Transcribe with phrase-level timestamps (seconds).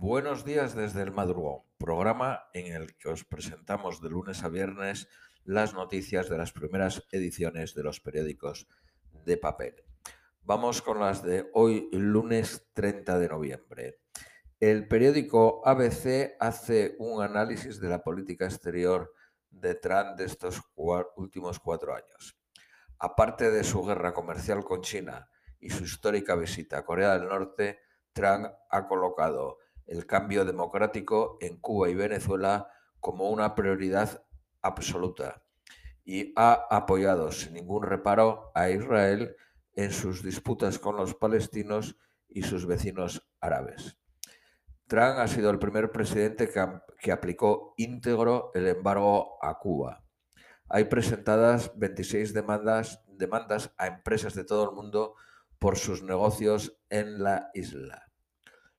[0.00, 5.08] Buenos días desde el madrugón, programa en el que os presentamos de lunes a viernes
[5.42, 8.68] las noticias de las primeras ediciones de los periódicos
[9.24, 9.74] de papel.
[10.42, 13.98] Vamos con las de hoy, lunes 30 de noviembre.
[14.60, 19.12] El periódico ABC hace un análisis de la política exterior
[19.50, 20.62] de Trump de estos
[21.16, 22.38] últimos cuatro años.
[23.00, 25.28] Aparte de su guerra comercial con China
[25.58, 27.80] y su histórica visita a Corea del Norte,
[28.12, 29.58] Trump ha colocado
[29.88, 32.70] el cambio democrático en Cuba y Venezuela
[33.00, 34.22] como una prioridad
[34.62, 35.42] absoluta
[36.04, 39.34] y ha apoyado sin ningún reparo a Israel
[39.74, 41.96] en sus disputas con los palestinos
[42.28, 43.98] y sus vecinos árabes.
[44.86, 50.02] Trump ha sido el primer presidente que, aplicó íntegro el embargo a Cuba.
[50.68, 55.14] Hay presentadas 26 demandas, demandas a empresas de todo el mundo
[55.58, 58.07] por sus negocios en la isla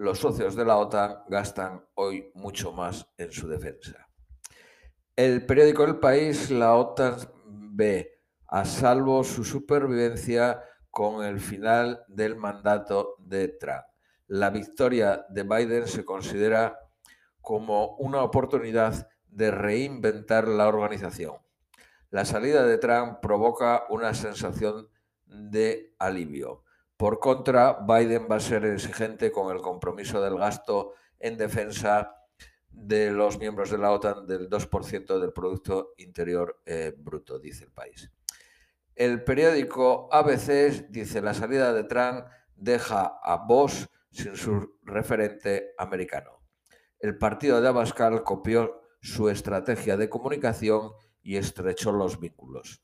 [0.00, 4.08] los socios de la OTAN gastan hoy mucho más en su defensa.
[5.14, 12.34] El periódico El País, la OTAN ve a salvo su supervivencia con el final del
[12.36, 13.84] mandato de Trump.
[14.28, 16.78] La victoria de Biden se considera
[17.42, 21.34] como una oportunidad de reinventar la organización.
[22.08, 24.88] La salida de Trump provoca una sensación
[25.26, 26.64] de alivio.
[27.00, 32.14] Por contra, Biden va a ser exigente con el compromiso del gasto en defensa
[32.68, 37.72] de los miembros de la OTAN del 2% del Producto Interior eh, Bruto, dice el
[37.72, 38.10] país.
[38.94, 46.42] El periódico ABC dice la salida de Trump deja a Bosch sin su referente americano.
[46.98, 50.90] El partido de Abascal copió su estrategia de comunicación
[51.22, 52.82] y estrechó los vínculos.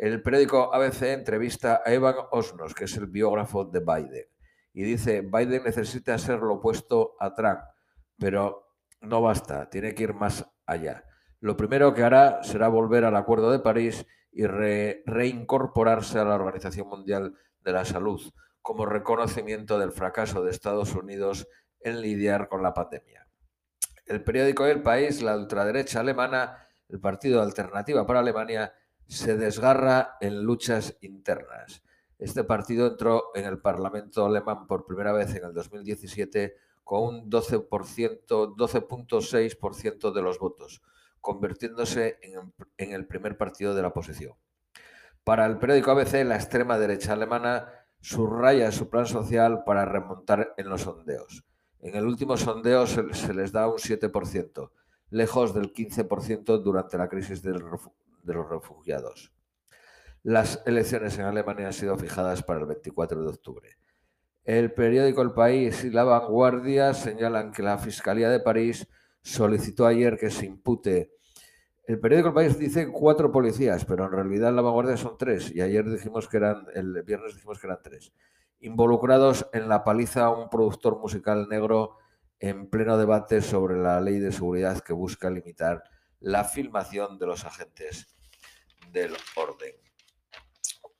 [0.00, 4.24] El periódico ABC entrevista a Evan Osnos, que es el biógrafo de Biden,
[4.72, 7.60] y dice, Biden necesita ser lo opuesto a Trump,
[8.18, 11.04] pero no basta, tiene que ir más allá.
[11.40, 16.88] Lo primero que hará será volver al Acuerdo de París y reincorporarse a la Organización
[16.88, 18.22] Mundial de la Salud
[18.62, 21.46] como reconocimiento del fracaso de Estados Unidos
[21.78, 23.28] en lidiar con la pandemia.
[24.06, 28.72] El periódico El País, la ultraderecha alemana, el Partido Alternativa para Alemania,
[29.10, 31.82] se desgarra en luchas internas.
[32.16, 36.54] Este partido entró en el Parlamento alemán por primera vez en el 2017
[36.84, 40.80] con un 12%, 12.6% de los votos,
[41.20, 42.52] convirtiéndose en,
[42.92, 44.34] el primer partido de la oposición.
[45.24, 47.68] Para el periódico ABC, la extrema derecha alemana
[48.00, 51.42] subraya su plan social para remontar en los sondeos.
[51.80, 54.70] En el último sondeo se, se les da un 7%,
[55.10, 57.60] lejos del 15% durante la crisis del,
[58.22, 59.32] de los refugiados.
[60.22, 63.70] Las elecciones en Alemania han sido fijadas para el 24 de octubre.
[64.44, 68.86] El periódico El País y La Vanguardia señalan que la Fiscalía de París
[69.22, 71.12] solicitó ayer que se impute.
[71.86, 75.60] El periódico El País dice cuatro policías, pero en realidad La Vanguardia son tres y
[75.60, 78.12] ayer dijimos que eran, el viernes dijimos que eran tres,
[78.60, 81.96] involucrados en la paliza a un productor musical negro
[82.38, 85.82] en pleno debate sobre la ley de seguridad que busca limitar
[86.20, 88.14] la filmación de los agentes
[88.92, 89.74] del orden.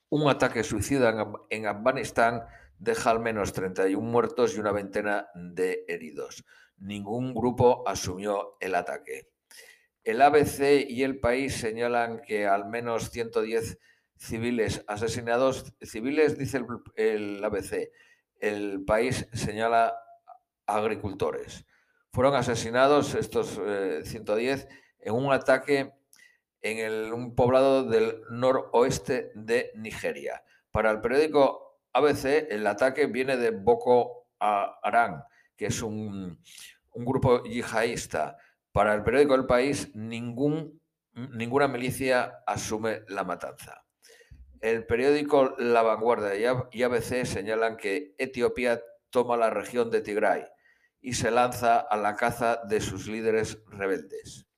[0.09, 1.15] Un ataque suicida
[1.51, 2.45] en Afganistán
[2.79, 6.45] deja al menos 31 muertos y una veintena de heridos.
[6.79, 9.31] Ningún grupo asumió el ataque.
[10.03, 13.79] El ABC y el país señalan que al menos 110
[14.17, 16.63] civiles asesinados, civiles dice
[16.97, 17.91] el, ABC,
[18.41, 19.95] el país señala
[20.67, 21.67] agricultores.
[22.13, 23.61] Fueron asesinados estos
[24.05, 24.69] 110 eh,
[25.00, 25.93] en un ataque
[26.62, 30.43] en un poblado del noroeste de Nigeria.
[30.71, 35.22] Para el periódico ABC, el ataque viene de Boko Haram,
[35.56, 36.41] que es un,
[36.94, 38.37] grupo yihadista.
[38.72, 40.81] Para el periódico El País, ningún,
[41.15, 43.84] ninguna milicia asume la matanza.
[44.60, 50.44] El periódico La Vanguardia y ABC señalan que Etiopía toma la región de Tigray
[51.00, 54.50] y se lanza a la caza de sus líderes rebeldes.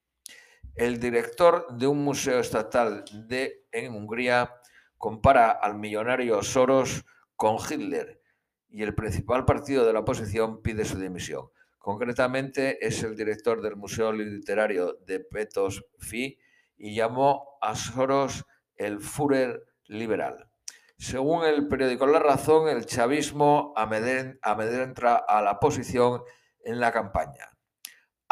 [0.75, 4.55] El director de un museo estatal de, en Hungría
[4.97, 7.05] compara al millonario Soros
[7.37, 8.23] con Hitler
[8.71, 11.51] y el principal partido de la oposición pide su dimisión.
[11.79, 16.39] Concretamente es el director del Museo Literario de Petos Fi
[16.79, 20.49] y llamó a Soros el Führer liberal.
[20.97, 26.23] Según el periódico La Razón, el chavismo amedrenta a la oposición
[26.65, 27.53] en la campaña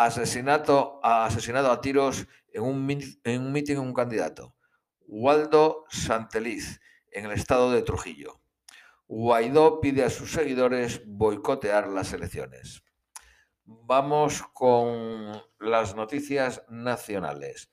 [0.05, 2.91] asesinato, asesinado a tiros en un,
[3.25, 4.55] en un mitin un candidato.
[5.06, 6.81] Waldo Santeliz,
[7.11, 8.41] en el estado de Trujillo.
[9.08, 12.85] Guaidó pide a sus seguidores boicotear las elecciones.
[13.64, 17.70] Vamos con las noticias nacionales.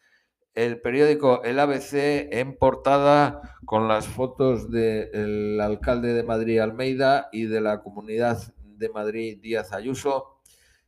[0.53, 1.93] El periódico El ABC
[2.31, 8.89] en portada con las fotos del alcalde de Madrid Almeida y de la comunidad de
[8.89, 10.36] Madrid Díaz Ayuso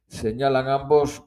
[0.09, 1.23] señalan ambos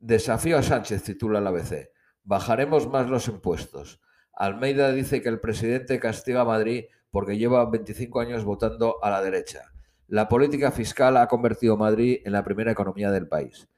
[0.00, 1.90] desafío a Sánchez, titula el ABC.
[2.24, 4.00] Bajaremos más los impuestos.
[4.32, 9.22] Almeida dice que el presidente castiga a Madrid porque lleva 25 años votando a la
[9.22, 9.72] derecha.
[10.06, 13.68] La política fiscal ha convertido a Madrid en la primera economía del país.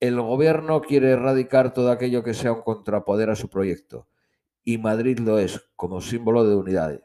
[0.00, 4.08] El gobierno quiere erradicar todo aquello que sea un contrapoder a su proyecto,
[4.64, 7.00] y Madrid lo es, como símbolo de unidad.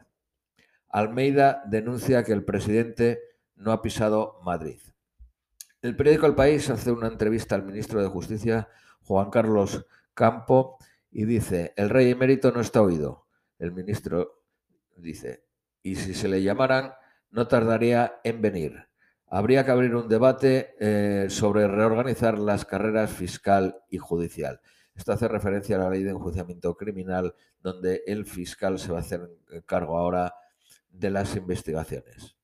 [0.89, 3.19] Almeida denuncia que el presidente
[3.55, 4.79] no ha pisado Madrid.
[5.81, 8.67] El periódico El País hace una entrevista al ministro de Justicia,
[9.03, 9.85] Juan Carlos
[10.15, 10.79] Campo,
[11.11, 13.27] y dice, el rey emérito no está oído.
[13.59, 14.43] El ministro
[14.95, 15.43] dice,
[15.83, 16.93] y si se le llamaran,
[17.29, 18.87] no tardaría en venir.
[19.27, 24.61] Habría que abrir un debate eh, sobre reorganizar las carreras fiscal y judicial.
[24.95, 29.01] Esto hace referencia a la ley de enjuiciamiento criminal, donde el fiscal se va a
[29.01, 29.29] hacer
[29.67, 30.33] cargo ahora
[30.89, 32.36] de las investigaciones.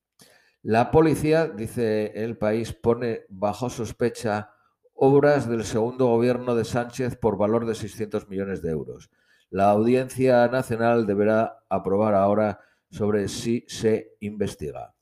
[0.66, 4.54] La policía, dice el país, pone bajo sospecha
[4.94, 9.10] obras del segundo gobierno de Sánchez por valor de 600 millones de euros.
[9.50, 14.94] La Audiencia Nacional deberá aprobar ahora sobre si se investiga.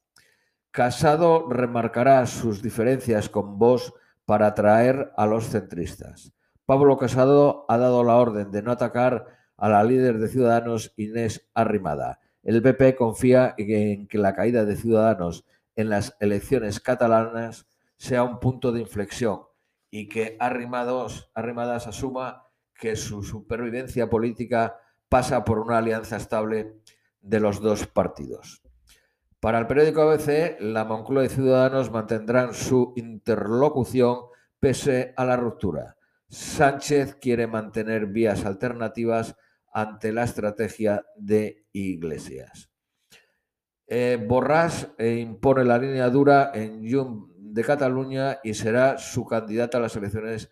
[0.72, 3.92] Casado remarcará sus diferencias con Vox
[4.24, 6.32] para atraer a los centristas.
[6.66, 9.26] Pablo Casado ha dado la orden de no atacar
[9.56, 12.18] a la líder de Ciudadanos, Inés Arrimada.
[12.42, 15.44] El PP confía en que la caída de Ciudadanos
[15.76, 17.66] en las elecciones catalanas
[17.96, 19.42] sea un punto de inflexión
[19.90, 24.76] y que Arrimados, Arrimadas asuma que su supervivencia política
[25.08, 26.80] pasa por una alianza estable
[27.20, 28.62] de los dos partidos.
[29.38, 34.20] Para el periódico ABC, la Moncloa y Ciudadanos mantendrán su interlocución
[34.58, 35.96] pese a la ruptura.
[36.28, 39.36] Sánchez quiere mantener vías alternativas
[39.72, 42.70] ante la estrategia de Iglesias.
[43.86, 49.78] Eh, Borràs eh, impone la línea dura en Jum de Cataluña y será su candidata
[49.78, 50.50] a las elecciones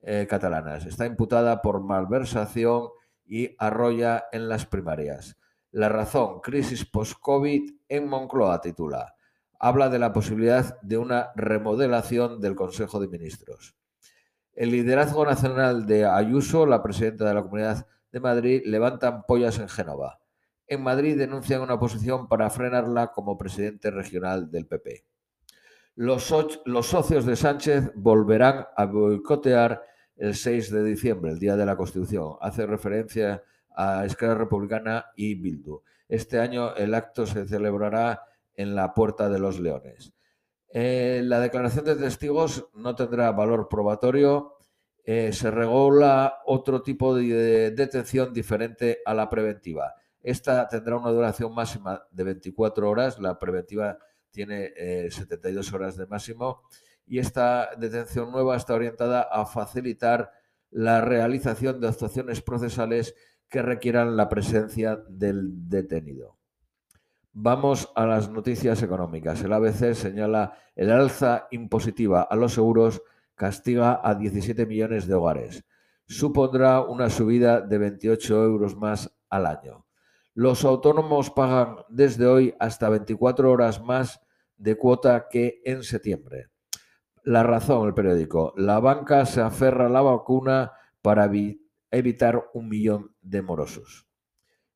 [0.00, 0.86] eh, catalanas.
[0.86, 2.88] Está imputada por malversación
[3.24, 5.36] y arrolla en las primarias.
[5.70, 9.14] La razón, crisis post-COVID en Moncloa titula.
[9.60, 13.76] Habla de la posibilidad de una remodelación del Consejo de Ministros.
[14.54, 19.68] El liderazgo nacional de Ayuso, la presidenta de la Comunidad de Madrid, levanta ampollas en
[19.68, 20.20] Génova.
[20.66, 25.04] En Madrid denuncian una oposición para frenarla como presidente regional del PP.
[25.96, 26.32] Los,
[26.64, 29.82] los socios de Sánchez volverán a boicotear
[30.16, 32.36] el 6 de diciembre, el Día de la Constitución.
[32.40, 33.42] Hace referencia
[33.74, 35.82] a Esquerra Republicana y Bildu.
[36.08, 38.22] Este año el acto se celebrará
[38.54, 40.12] en la Puerta de los Leones.
[40.68, 44.54] Eh, la declaración de testigos no tendrá valor probatorio.
[45.04, 49.94] Eh, se regula otro tipo de detención diferente a la preventiva.
[50.22, 53.18] Esta tendrá una duración máxima de 24 horas.
[53.18, 53.98] La preventiva
[54.30, 54.72] tiene
[55.10, 56.62] 72 eh, horas de máximo.
[57.06, 60.30] Y esta detención nueva está orientada a facilitar
[60.70, 63.14] la realización de actuaciones procesales
[63.48, 66.38] que requieran la presencia del detenido.
[67.34, 69.42] Vamos a las noticias económicas.
[69.42, 73.02] El ABC señala el alza impositiva a los seguros
[73.42, 75.64] castiga a 17 millones de hogares.
[76.06, 79.84] Supondrá una subida de 28 euros más al año.
[80.32, 84.20] Los autónomos pagan desde hoy hasta 24 horas más
[84.56, 86.50] de cuota que en septiembre.
[87.24, 88.54] La razón, el periódico.
[88.56, 90.70] La banca se aferra a la vacuna
[91.02, 91.28] para
[91.90, 94.06] evitar un millón de morosos.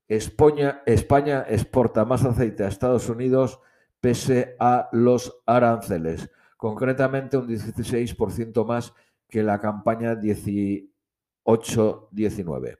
[0.09, 3.61] España, España exporta más aceite a Estados Unidos
[4.01, 8.95] pese a los aranceles, concretamente un 16% más
[9.29, 12.79] que la campaña 18-19.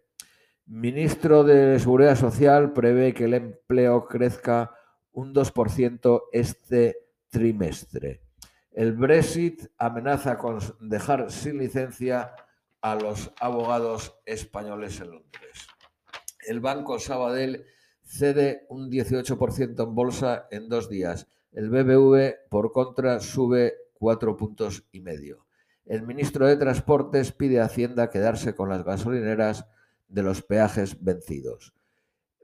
[0.67, 4.75] Ministro de Seguridad Social prevé que el empleo crezca
[5.13, 6.97] un 2% este
[7.29, 8.23] trimestre.
[8.73, 12.35] El Brexit amenaza con dejar sin licencia
[12.83, 15.67] a los abogados españoles en Londres.
[16.47, 17.65] El Banco Sabadell
[18.03, 21.27] cede un 18% en bolsa en dos días.
[21.57, 25.47] El BBV, por contra, sube cuatro puntos y medio.
[25.87, 29.67] El ministro de Transportes pide a Hacienda quedarse con las gasolineras
[30.07, 31.73] de los peajes vencidos.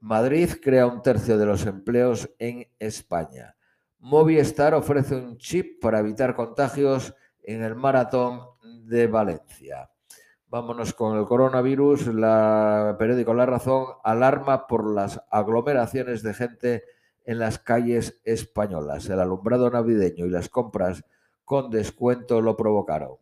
[0.00, 3.54] Madrid crea un tercio de los empleos en España.
[3.98, 8.40] Movistar ofrece un chip para evitar contagios en el maratón
[8.86, 9.90] de Valencia.
[10.46, 12.06] Vámonos con el coronavirus.
[12.14, 16.84] La periódico La Razón alarma por las aglomeraciones de gente
[17.24, 19.08] en las calles españolas.
[19.08, 21.04] El alumbrado navideño y las compras
[21.44, 23.16] con descuento lo provocaron.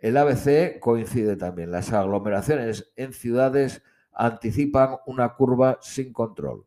[0.00, 1.70] El ABC coincide también.
[1.70, 6.64] Las aglomeraciones en ciudades anticipan una curva sin control.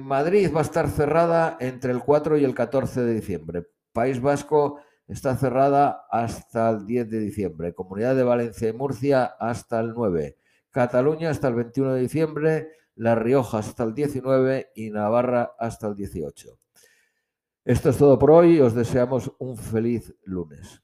[0.00, 3.66] Madrid va a estar cerrada entre el 4 y el 14 de diciembre.
[3.92, 7.74] País Vasco está cerrada hasta el 10 de diciembre.
[7.74, 10.36] Comunidad de Valencia y Murcia hasta el 9.
[10.70, 12.68] Cataluña hasta el 21 de diciembre.
[12.94, 16.58] La Rioja hasta el 19 y Navarra hasta el 18.
[17.64, 18.60] Esto es todo por hoy.
[18.60, 20.81] Os deseamos un feliz lunes.